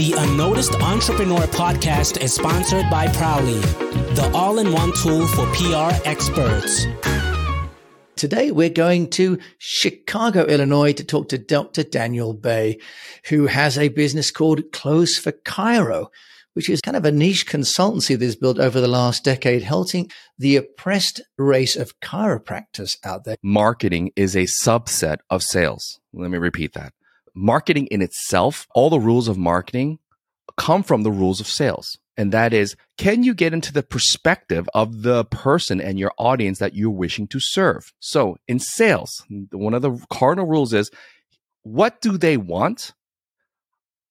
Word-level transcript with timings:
The 0.00 0.14
Unnoticed 0.14 0.76
Entrepreneur 0.76 1.42
podcast 1.48 2.22
is 2.22 2.32
sponsored 2.34 2.88
by 2.88 3.06
Prowly, 3.08 3.60
the 4.14 4.30
all 4.32 4.58
in 4.58 4.72
one 4.72 4.94
tool 4.94 5.26
for 5.26 5.44
PR 5.52 5.94
experts. 6.08 6.86
Today, 8.16 8.50
we're 8.50 8.70
going 8.70 9.10
to 9.10 9.38
Chicago, 9.58 10.46
Illinois 10.46 10.94
to 10.94 11.04
talk 11.04 11.28
to 11.28 11.36
Dr. 11.36 11.82
Daniel 11.82 12.32
Bai, 12.32 12.78
who 13.26 13.46
has 13.46 13.76
a 13.76 13.88
business 13.88 14.30
called 14.30 14.72
Close 14.72 15.18
for 15.18 15.32
Chiro, 15.32 16.06
which 16.54 16.70
is 16.70 16.80
kind 16.80 16.96
of 16.96 17.04
a 17.04 17.12
niche 17.12 17.46
consultancy 17.46 18.18
that's 18.18 18.36
built 18.36 18.58
over 18.58 18.80
the 18.80 18.88
last 18.88 19.22
decade, 19.22 19.62
helping 19.62 20.10
the 20.38 20.56
oppressed 20.56 21.20
race 21.36 21.76
of 21.76 22.00
chiropractors 22.00 22.96
out 23.04 23.24
there. 23.24 23.36
Marketing 23.42 24.12
is 24.16 24.34
a 24.34 24.44
subset 24.44 25.18
of 25.28 25.42
sales. 25.42 26.00
Let 26.14 26.30
me 26.30 26.38
repeat 26.38 26.72
that 26.72 26.94
marketing 27.34 27.86
in 27.86 28.02
itself, 28.02 28.66
all 28.74 28.90
the 28.90 29.00
rules 29.00 29.28
of 29.28 29.38
marketing 29.38 29.98
come 30.56 30.82
from 30.82 31.02
the 31.02 31.10
rules 31.10 31.40
of 31.40 31.46
sales. 31.46 31.98
And 32.16 32.32
that 32.32 32.52
is, 32.52 32.76
can 32.98 33.22
you 33.22 33.32
get 33.32 33.54
into 33.54 33.72
the 33.72 33.82
perspective 33.82 34.68
of 34.74 35.02
the 35.02 35.24
person 35.24 35.80
and 35.80 35.98
your 35.98 36.12
audience 36.18 36.58
that 36.58 36.74
you're 36.74 36.90
wishing 36.90 37.26
to 37.28 37.40
serve? 37.40 37.92
So 37.98 38.36
in 38.46 38.58
sales, 38.58 39.24
one 39.52 39.72
of 39.72 39.80
the 39.80 39.98
cardinal 40.10 40.46
rules 40.46 40.74
is, 40.74 40.90
what 41.62 42.00
do 42.00 42.18
they 42.18 42.36
want? 42.36 42.92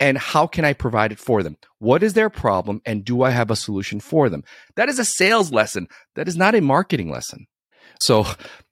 And 0.00 0.18
how 0.18 0.46
can 0.46 0.64
I 0.64 0.74
provide 0.74 1.12
it 1.12 1.18
for 1.18 1.42
them? 1.42 1.56
What 1.78 2.02
is 2.02 2.12
their 2.12 2.28
problem? 2.28 2.82
And 2.84 3.04
do 3.04 3.22
I 3.22 3.30
have 3.30 3.50
a 3.50 3.56
solution 3.56 4.00
for 4.00 4.28
them? 4.28 4.44
That 4.76 4.88
is 4.88 4.98
a 4.98 5.04
sales 5.04 5.52
lesson. 5.52 5.88
That 6.14 6.28
is 6.28 6.36
not 6.36 6.54
a 6.54 6.60
marketing 6.60 7.10
lesson. 7.10 7.46
So 8.00 8.26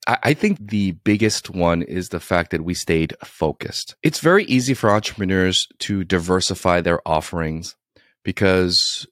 I 0.07 0.35
think 0.35 0.59
the 0.71 0.93
biggest 0.93 1.51
one 1.51 1.83
is 1.83 2.09
the 2.09 2.19
fact 2.19 2.51
that 2.51 2.65
we 2.65 2.75
stayed 2.75 3.15
focused. 3.25 3.95
It's 4.03 4.19
very 4.19 4.45
easy 4.45 4.75
for 4.75 4.91
entrepreneurs 4.91 5.69
to 5.81 6.03
diversify 6.03 6.81
their 6.81 7.07
offerings 7.07 7.77
because 8.25 9.07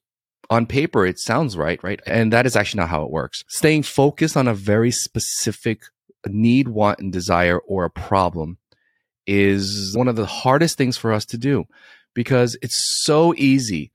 on 0.51 0.67
paper 0.67 1.07
it 1.07 1.21
sounds 1.21 1.57
right, 1.57 1.83
right? 1.85 2.01
And 2.07 2.33
that 2.33 2.45
is 2.45 2.57
actually 2.57 2.81
not 2.81 2.89
how 2.89 3.05
it 3.05 3.11
works. 3.11 3.45
Staying 3.47 3.85
focused 3.85 4.37
on 4.37 4.49
a 4.49 4.55
very 4.55 4.91
specific 4.91 5.83
need, 6.27 6.67
want, 6.67 6.99
and 6.99 7.13
desire 7.13 7.59
or 7.59 7.85
a 7.85 7.91
problem 7.91 8.59
is 9.29 9.97
one 9.97 10.09
of 10.09 10.17
the 10.17 10.27
hardest 10.27 10.77
things 10.77 10.97
for 10.97 11.13
us 11.13 11.25
to 11.27 11.39
do 11.39 11.67
because 12.15 12.57
it's 12.63 13.03
so 13.05 13.33
easy 13.37 13.93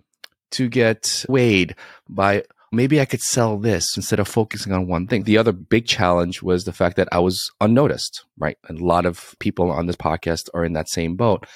to 0.51 0.69
get 0.69 1.25
weighed 1.27 1.75
by 2.07 2.43
maybe 2.75 2.99
I 2.99 3.05
could 3.05 3.21
sell 3.21 3.57
this 3.57 3.95
instead 3.95 4.19
of 4.19 4.27
focusing 4.27 4.73
on 4.73 4.87
one 4.87 5.07
thing. 5.07 5.23
The 5.23 5.37
other 5.37 5.51
big 5.51 5.87
challenge 5.87 6.41
was 6.41 6.65
the 6.65 6.73
fact 6.73 6.97
that 6.97 7.07
I 7.11 7.19
was 7.19 7.51
unnoticed, 7.61 8.25
right? 8.37 8.57
A 8.69 8.73
lot 8.73 9.05
of 9.05 9.35
people 9.39 9.71
on 9.71 9.87
this 9.87 9.95
podcast 9.95 10.49
are 10.53 10.65
in 10.65 10.73
that 10.73 10.89
same 10.89 11.15
boat. 11.15 11.47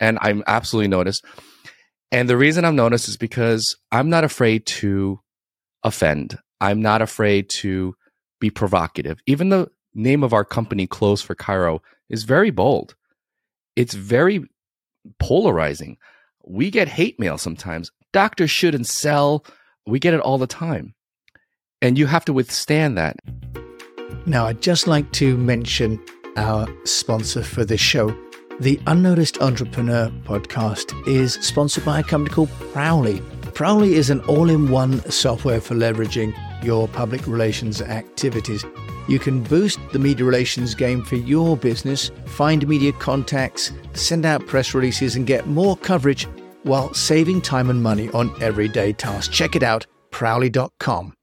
And 0.00 0.18
I'm 0.20 0.42
absolutely 0.46 0.88
noticed. 0.88 1.24
And 2.10 2.28
the 2.28 2.36
reason 2.36 2.64
I'm 2.64 2.76
noticed 2.76 3.08
is 3.08 3.16
because 3.16 3.76
I'm 3.90 4.08
not 4.08 4.24
afraid 4.24 4.66
to 4.66 5.20
offend. 5.82 6.38
I'm 6.60 6.80
not 6.80 7.02
afraid 7.02 7.50
to 7.56 7.94
be 8.40 8.50
provocative. 8.50 9.18
Even 9.26 9.48
the 9.48 9.70
name 9.94 10.22
of 10.22 10.32
our 10.32 10.44
company, 10.44 10.86
Close 10.86 11.22
for 11.22 11.34
Chiro, 11.34 11.80
is 12.08 12.24
very 12.24 12.50
bold. 12.50 12.94
It's 13.76 13.94
very 13.94 14.44
polarizing. 15.18 15.98
We 16.44 16.70
get 16.70 16.88
hate 16.88 17.18
mail 17.18 17.38
sometimes. 17.38 17.90
Doctors 18.12 18.50
shouldn't 18.50 18.86
sell 18.86 19.44
we 19.86 19.98
get 19.98 20.14
it 20.14 20.20
all 20.20 20.38
the 20.38 20.46
time. 20.46 20.94
And 21.82 21.98
you 21.98 22.06
have 22.06 22.24
to 22.26 22.32
withstand 22.32 22.96
that. 22.96 23.16
Now, 24.26 24.46
I'd 24.46 24.62
just 24.62 24.86
like 24.86 25.10
to 25.12 25.36
mention 25.36 26.02
our 26.36 26.66
sponsor 26.84 27.42
for 27.42 27.64
this 27.64 27.80
show. 27.80 28.16
The 28.60 28.80
Unnoticed 28.86 29.40
Entrepreneur 29.42 30.10
podcast 30.24 30.94
is 31.06 31.34
sponsored 31.34 31.84
by 31.84 32.00
a 32.00 32.02
company 32.02 32.34
called 32.34 32.50
Prowly. 32.72 33.20
Prowly 33.52 33.94
is 33.94 34.10
an 34.10 34.20
all 34.22 34.48
in 34.48 34.70
one 34.70 34.98
software 35.10 35.60
for 35.60 35.74
leveraging 35.74 36.34
your 36.64 36.88
public 36.88 37.26
relations 37.26 37.82
activities. 37.82 38.64
You 39.06 39.18
can 39.18 39.42
boost 39.42 39.78
the 39.92 39.98
media 39.98 40.24
relations 40.24 40.74
game 40.74 41.04
for 41.04 41.16
your 41.16 41.56
business, 41.56 42.10
find 42.24 42.66
media 42.66 42.92
contacts, 42.92 43.70
send 43.92 44.24
out 44.24 44.46
press 44.46 44.72
releases, 44.72 45.14
and 45.16 45.26
get 45.26 45.46
more 45.46 45.76
coverage 45.76 46.26
while 46.64 46.92
saving 46.92 47.40
time 47.40 47.70
and 47.70 47.82
money 47.82 48.10
on 48.10 48.30
everyday 48.42 48.92
tasks. 48.92 49.34
Check 49.34 49.56
it 49.56 49.62
out, 49.62 49.86
prowly.com. 50.10 51.14